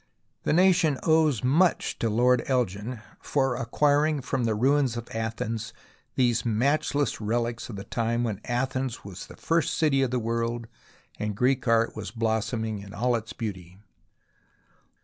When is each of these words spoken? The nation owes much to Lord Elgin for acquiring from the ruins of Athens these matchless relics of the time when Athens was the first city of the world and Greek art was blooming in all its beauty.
The 0.45 0.51
nation 0.51 0.97
owes 1.03 1.43
much 1.43 1.99
to 1.99 2.09
Lord 2.09 2.41
Elgin 2.47 3.01
for 3.19 3.55
acquiring 3.55 4.23
from 4.23 4.45
the 4.45 4.55
ruins 4.55 4.97
of 4.97 5.07
Athens 5.13 5.73
these 6.15 6.43
matchless 6.43 7.21
relics 7.21 7.69
of 7.69 7.75
the 7.75 7.83
time 7.83 8.23
when 8.23 8.41
Athens 8.45 9.05
was 9.05 9.27
the 9.27 9.37
first 9.37 9.75
city 9.75 10.01
of 10.01 10.09
the 10.09 10.17
world 10.17 10.65
and 11.19 11.37
Greek 11.37 11.67
art 11.67 11.95
was 11.95 12.09
blooming 12.09 12.79
in 12.79 12.95
all 12.95 13.15
its 13.15 13.31
beauty. 13.31 13.77